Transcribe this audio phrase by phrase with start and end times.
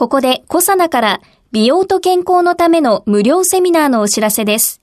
[0.00, 1.20] ここでコサナから
[1.52, 4.80] 美容と健康のための無料セミナーのお知らせです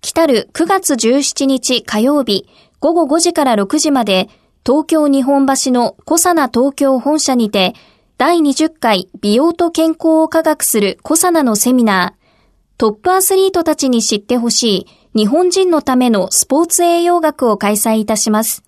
[0.00, 2.48] 来る9月17日火曜日
[2.80, 4.30] 午後5時から6時まで
[4.64, 7.74] 東京日本橋のコサナ東京本社にて
[8.16, 18.64] 第20回美容と健康を科学するコサナのセミナートップアスリートたちに知ってほしい日本人のためのスポーツ栄養学を開催いたします。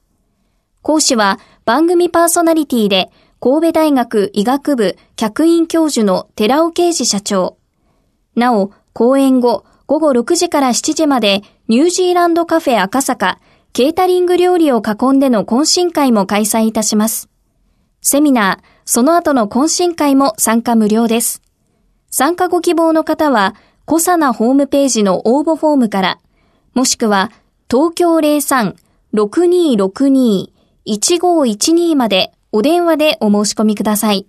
[0.83, 3.10] 講師は番組パーソナリティで
[3.43, 7.57] 神戸大学医学部客員教授の寺尾啓治社長。
[8.37, 13.41] なお、講演後午後6時から7時までニュージーランドカフェ赤坂
[13.73, 17.30] ケータリング料理を囲んでの懇親会も開催いたします。
[18.02, 21.41] セミナー、その後の懇親会も参加無料です。
[22.10, 23.54] 参加ご希望の方は、
[23.87, 26.19] コサナホームページの応募フォームから、
[26.75, 27.30] もしくは
[27.71, 28.16] 東京
[29.15, 34.26] 03-6262-1512までお電話でお申し込みください。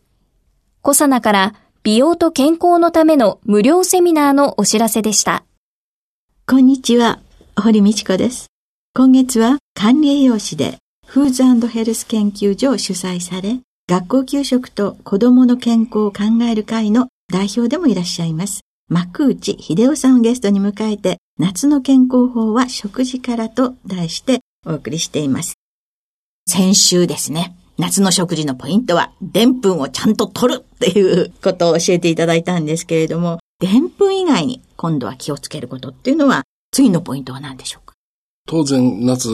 [0.81, 5.43] コサナから美容と健康のための無料セミナーのお知らせでした。
[6.45, 7.19] こんにちは、
[7.59, 8.47] 堀道子です。
[8.93, 18.61] 今月は管理栄養士でフーズヘルス研究所を主催され、学校給食と子供の健康を考える会の代表でもいらっしゃいます。
[18.87, 25.55] 幕内秀夫さんをゲストに迎えて、夏の健康法は食事からと題してお送りしています。
[26.47, 37.93] 先週ですね、夏の食事のポイントは、でんぷんをちゃんと取るっていうことを教えていただいたんですけれども、でんぷん以外に今度は気をつけることっていうのは、次のポイントは何でしょうか？
[38.47, 39.29] 当然、夏、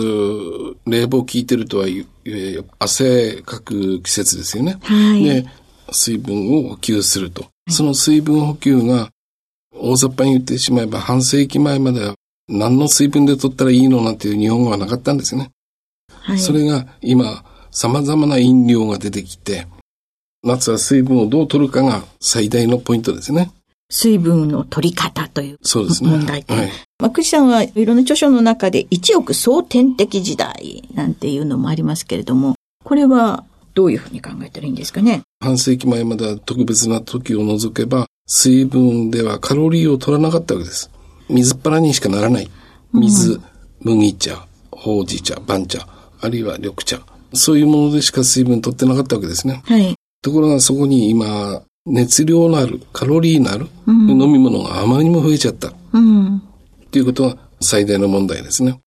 [0.85, 4.77] 冷房効いてるとは言え、汗かく季節ですよね。
[4.81, 5.23] はい。
[5.23, 5.45] で、
[5.91, 7.45] 水分を補給すると。
[7.69, 9.09] その水分補給が
[9.73, 12.15] 大雑把に言ってしまえば半世紀前までは
[12.49, 15.51] 何の水分で取ったらいいのなんていう日本語はなかったんですね。
[16.09, 17.43] はい、それが今
[17.79, 19.67] 様々な飲料が出てきて、
[20.43, 23.51] 夏は水分をどう取るかが最大のポイントですね。
[23.91, 26.09] 水分の取り方というそうですね。
[26.09, 26.57] 問題点。
[26.57, 33.45] はい、まあ、クリさんはいろんな著書の中で一億総天敵時代なんていうのもありますけれども、これは
[33.75, 35.21] どういうふうに考えたらいいんですかね？
[35.39, 40.89] 半世紀前までは特別な時を除けば、水分ではカロリーを取らなかったわけです。
[41.29, 42.49] 水っ腹にしかならない。
[42.91, 43.43] 水、うん、
[43.81, 45.87] 麦茶、ほうじ茶、番茶、
[46.19, 46.99] あるいは緑茶。
[47.33, 49.61] そういうものでしか水分取ってなかったわけですね。
[49.65, 49.95] はい。
[50.21, 55.71] ところがそこに今、熱量のある、カロリーのある、飲み物があまりにも増えちゃった。
[55.93, 56.37] うん。
[56.37, 58.79] っていうことは最大の問題ですね。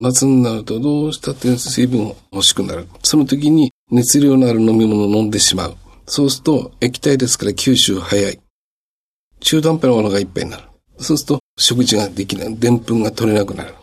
[0.00, 2.86] 夏になるとどうしたって水分欲しくなる。
[3.02, 5.76] その時に熱量のある飲み物を飲んでしまう。
[6.06, 8.38] そうすると液体ですから吸収早い。
[9.40, 10.64] 中途半端なものがいっぱいになる。
[10.98, 12.56] そうすると食事ができない。
[12.56, 13.74] でんぷんが取れなくなる。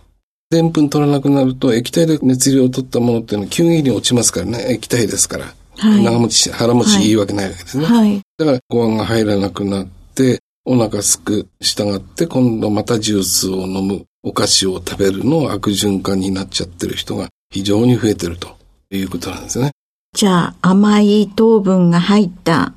[0.53, 4.67] でんぷん取らなくなると液体で熱量を取ったものっていうのは急激に落ちますからね。
[4.69, 5.45] 液体ですから。
[5.75, 7.85] はい、長持ち、腹持ちいいわけないわけですね。
[7.85, 18.55] はい、だからご飯が入らなくなって、お腹すく、従って今度またジュースを飲む、お菓子を食べるの悪循環になっちゃってる人が非常に増えてると
[18.91, 19.71] いうことなんですね。
[20.15, 22.75] じゃあ甘い糖分が入った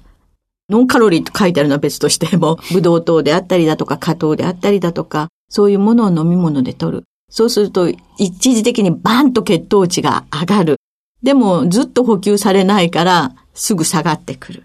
[0.70, 7.04] ノンカロリーと書いてあるのは別としても、ブドウ糖であったりだとか、果糖であったりだとか、そういうものを飲み物で取る。
[7.28, 7.88] そうすると、
[8.18, 10.76] 一時的にバンと血糖値が上がる。
[11.22, 14.64] でも、ずっと補給されないから、すぐ下がってくる。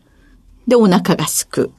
[0.68, 1.72] で、お腹がすく。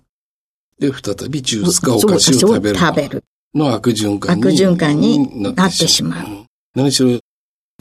[0.78, 2.78] で、再びジュースかお菓子を食べる。
[2.78, 3.24] 食べる。
[3.54, 4.46] の悪循環に。
[4.46, 6.26] 悪循環になってしまう。
[6.74, 7.10] 何しろ、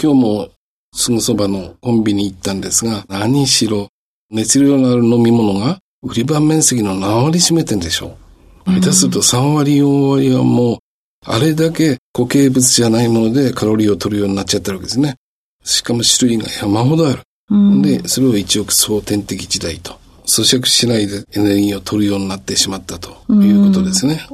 [0.02, 0.50] 今日も
[0.94, 3.88] すぐそばのコンビニ行ったんですが、何しろ、
[4.30, 8.18] 熱量のある飲み物が売り場面積の何割占めてんでしょ
[8.68, 8.72] う。
[8.72, 10.78] 下手すると3割4割はもう、
[11.26, 15.16] あれだけ固形物じゃないものでカロリーを取るようになっちゃってるわけですね。
[15.64, 17.22] しかも種類が山ほどある。
[17.50, 20.00] うん、で、それを一億総天的時代と。
[20.26, 24.26] 咀嚼しないでエネルギーを取るようになってしまったということですね。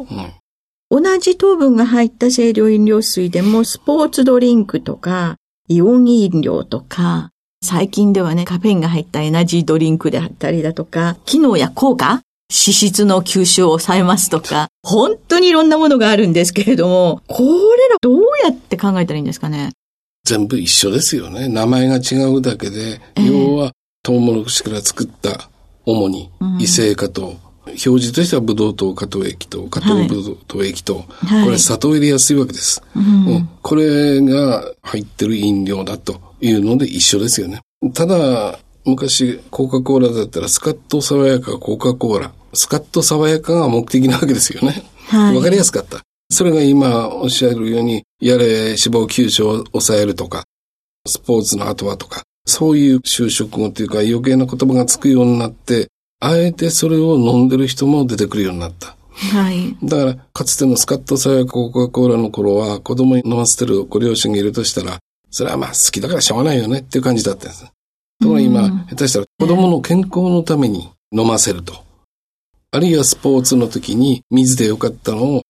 [0.92, 5.38] うん、同じ糖分が入った清涼飲料水でもスポーツドリンクとか
[5.68, 7.32] イオン飲料とか
[7.64, 19.72] 最近ではね、カフェインが入ったエナジードリンクであったりだとか、機能や効果脂質の吸収を抑えますとか、本当にいろんなものがあるんですけれども、これらどうやって考えたらいいんですかね？
[20.24, 21.48] 全部一緒ですよね。
[21.50, 23.72] 名前が違うだけで、えー、要は
[24.04, 25.50] トウモロコシから作った
[25.86, 26.30] 主に
[26.60, 27.36] 異性化と
[27.66, 31.46] 表示としてはブドウ糖、果糖液糖、果糖ブドウ糖液糖、はい。
[31.46, 33.50] これ砂糖入れやすいわけです、うん。
[33.62, 37.60] これが入ってる飲料だというので一緒ですよね。
[37.94, 42.32] ただ、昔、コカ・コーラだったら、スカッと爽やかコカ・コーラ。
[42.54, 44.84] スカッと爽やかが目的なわけですよね。
[45.08, 46.02] はいわかりやすかった。
[46.30, 50.44] それが今おっしゃるように、やれ脂肪吸収を抑えるとか、
[51.06, 55.90] スポーツの後はとか、そういう就職語というか余計な言葉がつくようになって、
[56.20, 58.96] あえてそれを飲んでる人も出てくるようになった。
[59.12, 59.76] はい。
[59.84, 65.00] だから、かつてのスカッと爽やかコカ・コーラの頃は、子供に飲ませてるご両親がいるとしたら、
[65.30, 67.66] それはまあ好きだからしょうがないよねっていう感じだったんです。
[68.20, 71.84] ところが今、下手したら子供の健康のために飲ませると。
[72.72, 75.42] あるいはスポーツの時に水でよかったのを、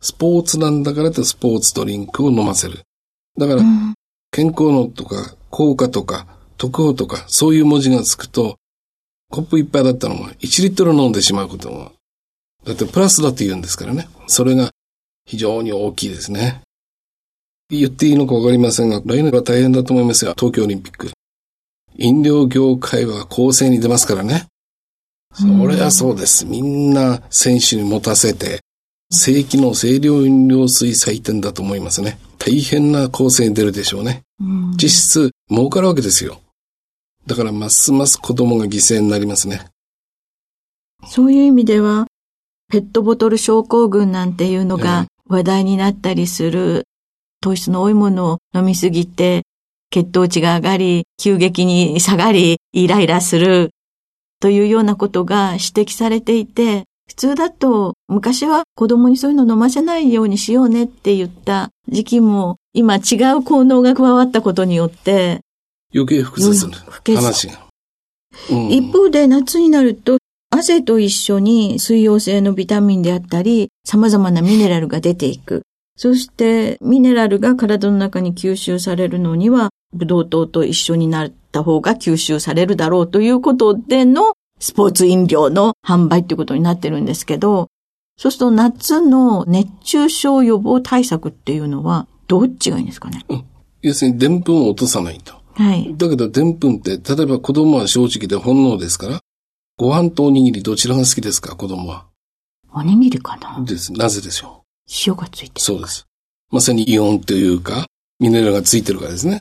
[0.00, 2.80] スポーツなんだからってスポーツドリンクを飲ませる。
[3.38, 3.62] だから、
[4.30, 6.26] 健康のとか、効果とか、
[6.56, 8.56] 特報とか、そういう文字がつくと、
[9.30, 11.92] コップ一杯だったのが1リットル飲んでしまうことが、
[12.64, 14.08] だってプラスだって言うんですからね。
[14.26, 14.70] それが
[15.24, 16.62] 非常に大きいですね。
[17.68, 20.34] 言っていいのかわかりませんが、来年は大変だと思いますよ。
[20.36, 21.10] 東京オリンピック。
[21.96, 24.46] 飲料業界は構成に出ますからね。
[25.34, 26.44] それはそうです。
[26.44, 28.60] みんな選手に持たせて、
[29.10, 32.18] 正規の清涼飲料水採点だと思いますね。
[32.38, 34.22] 大変な構成に出るでしょうね。
[34.40, 36.40] うん実質儲かるわけですよ。
[37.26, 39.66] だからますます子供が犠牲になりますね。
[41.06, 42.06] そういう意味では、
[42.70, 46.84] ペットボトル症候群なんていうのえが話題になったりする、
[47.40, 49.41] 糖質の多いものを飲みすぎて、
[49.92, 53.70] 血糖値が上がり、急激に下がり、イライラする、
[54.40, 65.40] というようなことが指摘されていて、普通だと昔は子供にそういうの飲ませないようにしようねって言った時期も、今違う効能が加わったことによって、
[65.94, 66.78] 余計複雑な
[67.16, 67.54] 話が。
[67.54, 67.62] うん
[68.70, 70.16] 一方で夏になると
[70.48, 75.62] 汗と一緒に水溶性のビタミンであったり様々なミネラルが出ていく。
[75.96, 87.68] そしてミネラルが体の中に吸収されるのにはブドウ糖と一緒になった方が吸収されるだろうということでのスポーツ飲料の販売ということになってるんですけど、
[88.16, 93.24] そうすると夏の熱中症予防対策っていうのはどっちがいいんですかね？
[93.80, 95.34] 要するに、でんぷんを落とさないと。
[95.54, 95.92] はい。
[95.96, 99.20] だけど、でんぷんって、例えば子供は正直で本能ですから、
[99.76, 102.06] ご飯とおにぎりどちらが好きですか、子供は。
[102.72, 103.62] おにぎりかな？
[103.64, 103.92] です。
[103.92, 104.64] なぜでしょ
[105.06, 105.54] 塩がついてう。
[105.56, 105.60] る。
[105.60, 106.06] そうです。
[106.50, 107.86] まさにイオンというか、
[108.20, 109.40] ミネラルがついてるからですね。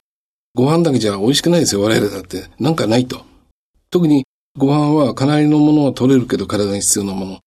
[0.53, 2.45] ご飯だけじゃ美味しくないですよ、我々だって。
[2.59, 3.23] なんかないと。
[3.89, 4.25] 特に、
[4.57, 7.39] ご飯はかなりのものは取れるけど体に必要なもの。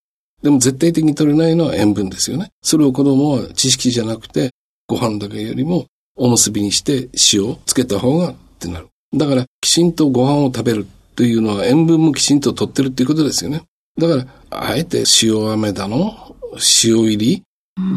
[0.43, 2.51] でも絶対的に取れないのは塩分ですよね。
[2.63, 4.51] それを子供は知識じゃなくて、
[4.87, 5.87] ご飯だけよりも
[6.17, 8.89] おむすびにして塩をつけた方がってなる。
[9.15, 13.63] だから、きちんとご飯を食べるというのは塩分もきちんと取ってるっていうことですよね。
[13.99, 14.17] だか
[14.51, 16.37] ら、あえて塩飴だの、
[16.85, 17.43] 塩入り？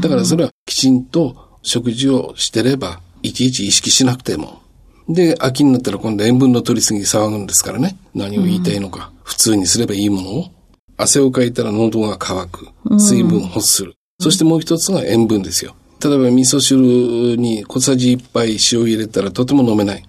[0.01, 4.61] だからそれはきちんと食事をしてれば、いちいち意識しなくても。
[5.09, 7.97] で、秋になったら今度塩分の取りすぎ騒ぐんですからね。
[8.13, 9.11] 何を言いたいのか。
[9.23, 10.51] 普通にすればいいものを。
[10.97, 12.99] 汗をかいたら喉が渇く。
[12.99, 13.95] 水分を欲する。
[14.19, 15.75] そしてもう一つが塩分ですよ。
[16.03, 20.03] 例えば味噌汁に小さじ1杯塩入れたらとても飲めない。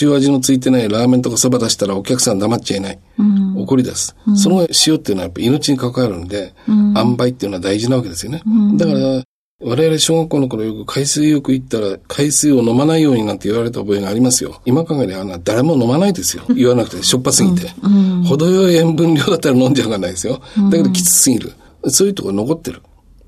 [0.00, 2.98] 塩味のついてないラーメンとかそば出したらお客さん黙っちゃいない。
[3.56, 4.14] 怒り出す。
[4.36, 8.42] その塩っていうのはやっぱ命に関わるんで、塩梅っていうのは大事なわけですよね。
[8.76, 9.22] だから、
[9.62, 14.62] 我々小学校の頃よく海水浴行ったら海水を飲まないようになんて言われた覚えがありますよ。
[14.64, 16.44] 今考えりゃあんな誰も飲まないですよ。
[16.54, 17.68] 言わなくてしょっぱすぎて。
[18.26, 20.40] 程よい塩分量だったら飲んじゃうがないですよ。
[20.70, 21.52] だけどきつすぎる。
[21.88, 22.80] そういうとこ残ってる。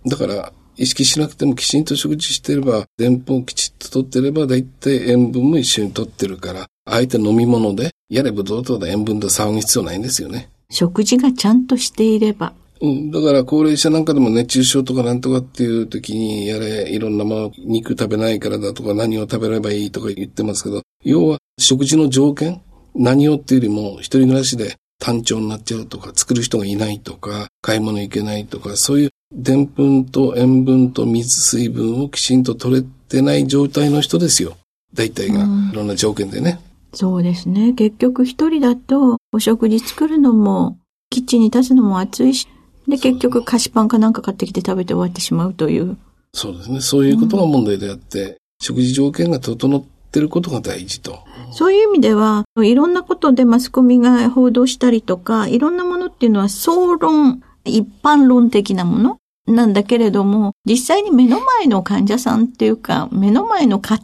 [0.06, 10.50] だから、意識しなくてもきちんと食事してれば、でんぷんをきちっと取ってれば、だいたい塩分も一緒に取ってるから、あえて飲み物で、やればどうとだ塩分と騒ぐ必要ないんですよね。
[10.70, 12.54] 食事がちゃんとしていれば。
[12.82, 22.60] うん、だから高齢者なんかでも熱中症とかなんとかっていう時に、やれ、いろんなもの、肉食べないからだとか何を食べればいいとか言ってますけど、要は食事の条件
[22.96, 34.56] 何をっていうよりも、一人暮らしで単調になっちゃうとか、作る人がいないとか、買い物行けないとか、そういうでんぷんと塩分と水、水分をきちんと取れてない状態の人ですよ。
[34.92, 35.46] 大体が。
[35.72, 36.60] いろんな条件でね。
[36.94, 37.72] そうですね。
[37.74, 40.78] 結局一人だと、お食事作るのも、
[41.10, 42.48] キッチンに立つのも暑いし、
[42.88, 45.96] で、結局菓子パンかなんか買ってきて食べて終わってしまうという。
[46.34, 46.80] そうですね。
[46.80, 51.20] そういうことが問題であって、食事条件が整ってることが大事と。
[51.52, 59.18] そういう意味では、いろんなことでマスコミが報道したりとか、いろんなものっていうのは総論、一般論的なもの？
[59.44, 64.02] なんだけれども、実際に目の前の患者さんっていうか、目の前の方の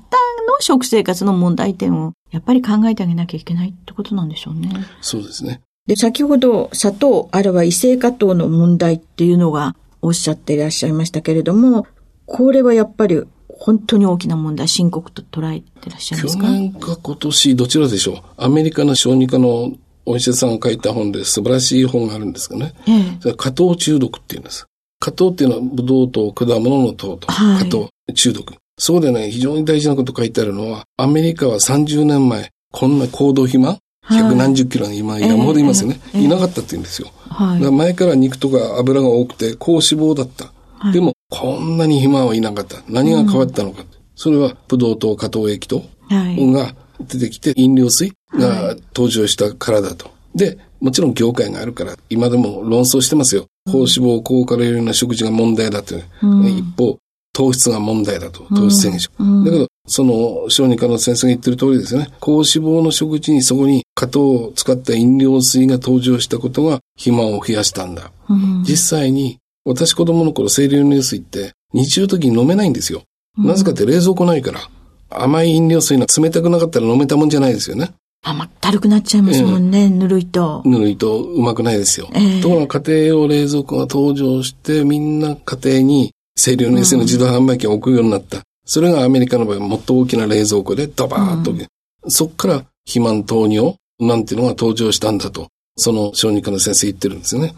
[0.61, 4.69] 食生活の問題点を、やっぱり考えてあげなきゃいけないってことなんでしょうね。
[5.01, 5.61] そうですね。
[5.89, 11.87] で、先ほど砂糖、あるいは異性化糖の問題っていうのがおっしゃっていらっしゃいましたけれども、
[12.27, 16.45] これはやっぱり本当に大きな問題、深刻と捉えてらっしゃいますか？
[16.45, 18.23] 去年か今年、どちらでしょう？
[18.37, 19.73] アメリカの小児科の
[20.05, 22.75] お医者さんが書いた本で素晴らしい本があるんですけどね。
[22.87, 24.67] ええ、それ加糖中毒っていうんです。
[25.01, 28.55] 加糖っていうのはブドウ糖、果物の糖と、加糖、中毒。
[28.79, 33.79] そこでね、非常に大事なこと書いてあるのは、アメリカは30年前、こんな行動肥満、
[34.09, 37.11] 百何十キロの今山ほどいますよね、えーえー、いなかったって言うんですよ。
[37.29, 40.53] はい、前から肉とか油が多くて高脂肪だった。
[40.79, 42.79] はい、でも、こんなに肥満はいなかった。
[42.89, 43.83] 何が変わったのか。
[43.83, 50.11] うん、それは、ブドウ糖、加糖液糖が出てきて、飲料水が登場したからだと。
[50.35, 53.47] で、もちろん業界があるから、今でも論争してますよ。
[53.67, 56.05] 高脂肪、高カロリーな食事が問題だという。
[56.23, 56.99] うん、一方、
[57.39, 58.43] 糖質が問題だと。
[58.53, 59.13] 糖質制限食。
[59.21, 62.09] うん、だけど、その小児科の先生が言ってる通りですね。
[62.19, 68.11] 高脂肪の食事にそこに加糖を使った飲料水が登場したことが肥満を増やしたんだ。
[68.29, 73.05] うん、実際に、私子供の頃清涼飲料水って日中時に飲めないんですよ。
[73.37, 74.69] なぜかって冷蔵庫ないから。
[75.09, 77.93] 甘い飲料水が冷たくなかったら飲めたもんじゃないですよね。
[78.25, 80.63] 甘ったるくなっちゃいますもんね、ぬるいと。
[80.65, 82.11] ぬるいとうまくないですよ。
[82.15, 88.43] えー、ところが家庭用冷蔵庫が登場して、みんな家庭に清涼飲水の自動販売機を置くようになった。
[88.65, 91.67] それがアメリカの場合、もっと大きな冷蔵庫でドバーッと、うん、
[92.09, 97.55] そっから肥満糖尿なんていうのが登場したんだと、その小児科の先生言ってるんですよね。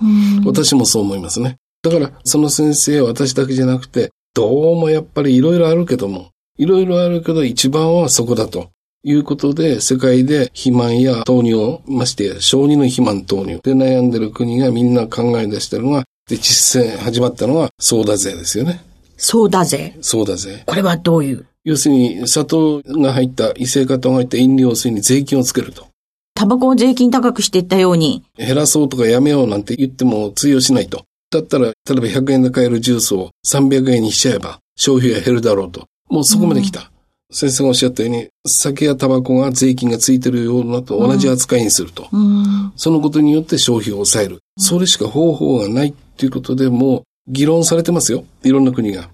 [0.46, 1.56] 私もそう思いますね。
[1.82, 8.70] だから、その先生は私だけじゃなくて、どうもやっぱりいろいろあるけども、いろいろあるけど一番はそこだと。
[9.02, 18.84] いうことで、世界で肥満や糖尿、ましてや小児の肥満糖尿で悩んでる国がみんな考え出してるのが、で、実践始まったのはソーダ税ですよね。
[19.16, 20.62] ソーダ税ソーダ税。
[20.64, 21.44] これはどういう？
[21.64, 25.88] 要するに、砂糖が入った、異性化糖が入った飲料水に税金をつけると。
[26.34, 28.24] タバコを税金高くしていったように。
[28.38, 31.04] 減らそうとかやめようなんて言っても通用しないと。
[31.30, 35.86] だったら、例えば100円で買えるジュースを300円にしちゃえば、消費が減るだろうと。
[36.08, 36.80] もうそこまで来た。
[36.80, 36.86] うん、
[37.30, 42.08] 先生がおっしゃったように、酒やタバコが税金がついてるようなと同じ扱いにすると。
[42.10, 44.38] うん、そのことによって消費を抑える。
[44.56, 48.24] それしか方法がないっていうことでも議論されてますよ。
[48.44, 49.08] いろんな国が。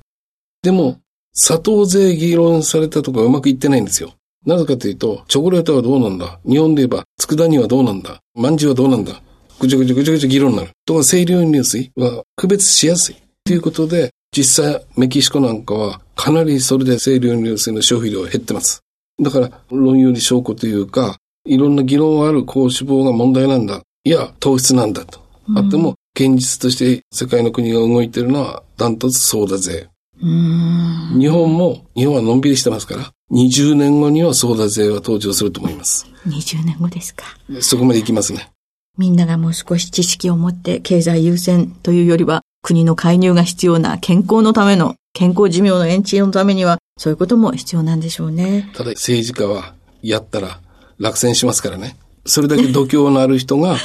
[0.63, 0.99] でも、
[1.33, 4.15] 砂糖税議論されたとかうまくいってないんですよ。
[4.45, 9.23] なぜかというと、チョコレートはどうなんだ日本で言えば、佃煮はどうなんだまんじゅうはどうなんだ
[9.61, 10.71] ぐちゃぐちゃぐちゃぐちゃ議論になる。
[10.85, 13.17] とか、清涼飲料水は区別しやすい。
[13.45, 18.81] ということで、実際、メキシコなんかは、かなりそれで清涼飲料水の消費量が減ってます。
[19.23, 23.83] だから、論より証拠というか、いろんな議論はある高脂肪が問題なんだ。
[24.05, 25.21] いや、糖質なんだと。
[25.55, 29.90] あっても、現実として世界の国が動いているのは、ダントツソーダ税。
[30.18, 36.06] 日本も、日本はのんびりしてますから、20年後にはソーダ税は登場すると思います。
[36.26, 37.26] 20年後ですか。
[37.61, 38.50] そこまで行きますね。
[38.96, 48.70] みんながもう少し知識を持って経済優先というよりは、国の介入が必要な健康のための、健康寿命の延長のためには、そういうことも必要なんでしょうね。
[48.75, 50.61] ただ政治家はやったら
[50.99, 51.99] 落選しますからね。
[52.25, 53.76] それだけ度胸のある人が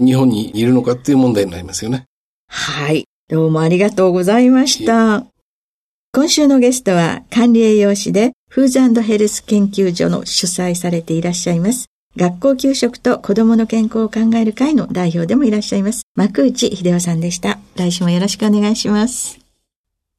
[0.00, 2.04] 日本にいるのかっていう問題になりますよね。
[2.48, 3.04] はい。
[3.28, 5.26] どうもありがとうございました。
[6.12, 11.86] 今週のゲストは管理栄養士でフーズヘルス研究所の主催されていらっしゃいます。
[12.16, 16.02] 学校給食と子供の健康を考える会の代表でもいらっしゃいます。
[16.16, 17.60] 幕内秀夫さんでした。
[17.76, 19.38] 来週もよろしくお願いします。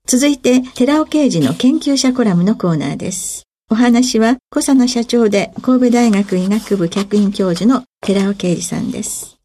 [0.08, 3.44] 続いて、寺尾刑事の研究者コラムのコーナーです。
[3.70, 9.41] お話は、小佐野社長で神戸大学医学部客員教授の寺尾啓二さんです。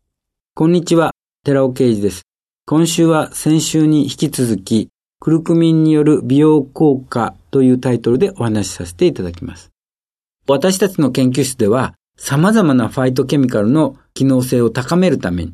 [0.58, 1.12] こんにちは、
[1.44, 2.22] 寺尾啓二です。
[2.64, 4.88] 今週は先週に引き続き、
[5.20, 9.70] クルクミンによる美容効果というタイトルでお話しさせていただきます。
[10.48, 15.52] 私たちの研究室では様々なファイトケミカルの機能性を高めるために、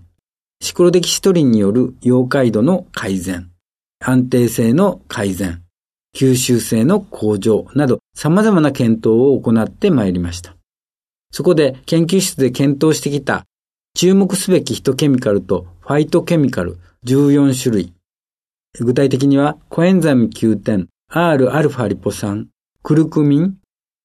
[0.61, 3.51] シクロデキシトリンによる溶解度の改善、
[3.99, 5.65] 安定性の改善、
[6.15, 10.55] 吸収性の向上など様々な検討を行ってまいりました。
[11.33, 13.47] そこで研究室で検討してきた
[13.95, 17.93] 注目すべきヒトケミカルとファイトケミカル14種類。
[18.81, 22.49] 具体的には、コエンザイム9点、Rα リポ酸、
[22.83, 23.59] クルクミン、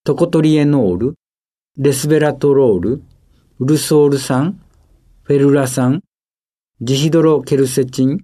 [0.03, 1.15] トコトリエノール、
[1.77, 3.01] レスベラトロール、
[3.59, 4.59] ウルソール酸、
[5.23, 6.03] フェルラ酸、
[6.81, 8.21] ジヒドロケルセチン、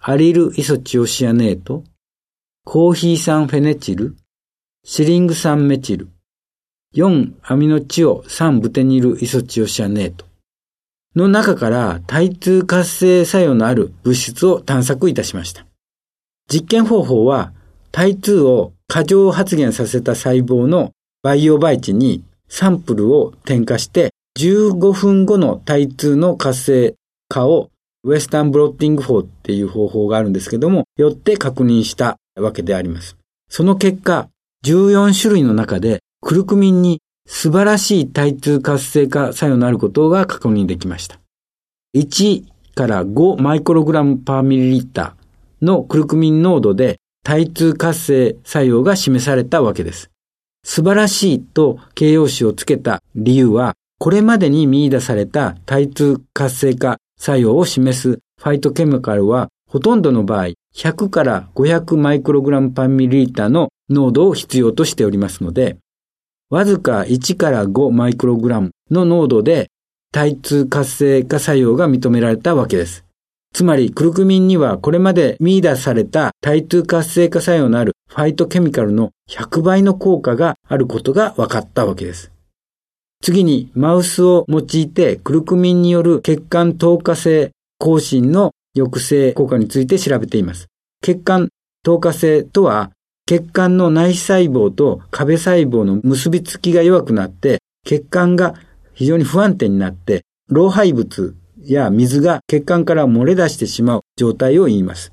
[0.00, 1.84] アリルイソチオシアネート、
[2.64, 4.16] コーヒー酸フェネチル、
[4.84, 6.08] シリング酸メチル、
[6.94, 10.26] 4アミノチオ3ブテニルイソチオシアネート。
[11.16, 15.66] の中から耐痛活性作用のある物質を探索いたしました。
[16.52, 17.52] 実験方法は、
[17.90, 20.92] タイ2を過剰発現させた細胞の
[21.22, 26.94] 培養培地にサンプルを添加して15分後の体痛の活性
[27.28, 27.70] 化を
[28.04, 33.16] ウエスタンブロッティング法っていう方法があるんですけども、よって確認したわけであります。
[33.48, 34.28] その結果、
[34.64, 41.18] 14種類の中でクルクミンに素晴らしい体痛活性化作用のあることが確認できました。
[41.94, 50.10] 1から5マイクログラムパーミリリッターのクルクミン濃度で体痛活性作用が示されたわけです。
[50.62, 65.78] 素晴らしいと形容詞をつけた理由は、これまでに見出された体痛活性化作用を示すファイトケミカルは、ほとんどの場合、100から500マイクログラムパーミリリッターの濃度を必要としておりますので、
[66.48, 69.68] わずか1から5マイクログラムの濃度で
[70.12, 73.04] 体痛活性化作用が認められたわけです。
[73.52, 82.30] つまり、クルクミンにはこれまで見出された体痛活性化作用のあるファイトケミカルの100倍の効果があることが分かったわけです。
[83.22, 90.66] 次に、マウスを用いてクルクミンによる血管透過性更新の抑制効果について調べています。
[91.02, 91.48] 血管
[91.82, 92.90] 透過性とは、
[93.26, 98.54] 血管の内皮細胞と壁細胞の結びつきが弱くなって、血管が
[98.94, 105.12] 非常に不安定になって、老廃物や水が血管から漏れ出してしまう状態を言います。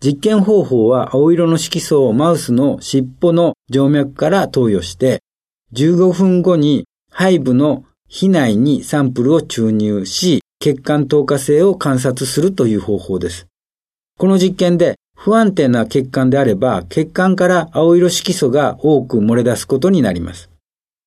[0.00, 5.20] 実験方法は青色の色素をマウスの尻尾の静脈から投与して、
[5.74, 6.86] 15分後に
[7.18, 13.48] 背部の皮内にサンプルを注入し、血管透過性を観察するという方法です。
[14.18, 20.48] この実験で不安定な血管であれば、血管から青色色素が多く漏れ出すことになります。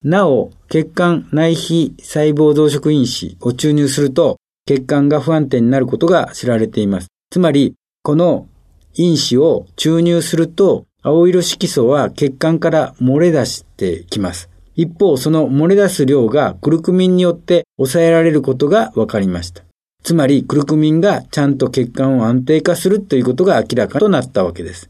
[0.03, 4.38] なお、血管内皮細胞増殖因子を注入すると、
[4.68, 7.08] 血管が不安定になることが知られています。
[7.30, 8.48] つまり、この
[8.96, 14.50] 因子を注入すると、青色色素は血管から漏れ出してきます。
[14.75, 19.63] 一方、その漏れ出す量がクルクミンによって抑えられることが分かりました。
[20.03, 24.90] つまり、クルクミンがちゃんと血管を安定化するということが明らかとなったわけです。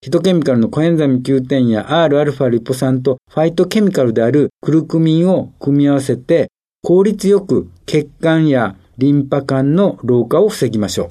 [0.00, 11.08] ヒトケミカルのコエンザミ Q10 や Rα リポ酸とファイトケミカルであるクルクミンを組み合わせて効率よく血管やリンパ管の老化を防ぎましょう。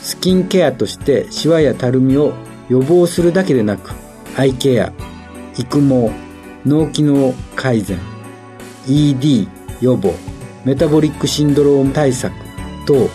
[0.00, 2.32] スキンケアとしてシワやたるみを
[2.70, 3.92] 予防するだけでなく、
[4.36, 4.92] アイケア、
[5.58, 6.10] 育毛、
[6.64, 7.98] 脳機能改善、
[8.86, 9.48] ED
[9.82, 10.14] 予防、
[10.64, 12.32] メタボリックシンドローム対策
[12.86, 13.08] 等、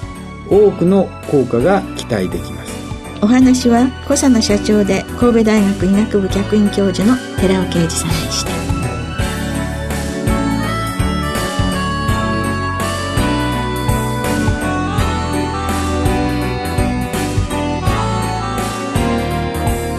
[0.49, 2.73] 多くの効果が期待できます。
[3.21, 8.53] お話は、小佐野社長で神戸大学医学部客員教授の寺尾啓二さんでした。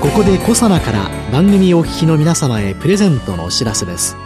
[0.01, 4.17] ここでコサナから番組お聞きの皆様へプレゼントのお知らせです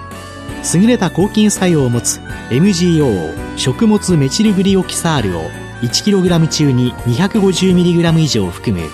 [0.74, 5.42] 優れた抗菌作用を持つ MGO 食物メチルグリオキサールを
[5.82, 8.86] 1kg 中に 250mg 以上含む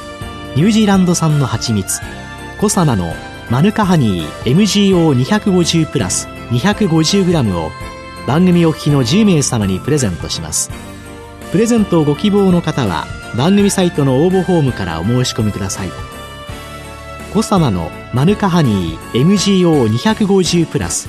[0.56, 2.00] ニュージーランド産の蜂蜜
[2.58, 3.12] コサナの
[3.50, 7.70] マヌカハニー MGO250 プラス 250g を
[8.26, 10.70] 番組お聞きの10名様にプレゼントします。
[11.52, 15.90] プレゼントをご希望の方は番組サイトの応募フォームからお申し込みください。
[17.32, 21.08] コサのマヌカハニー MGO250 プラス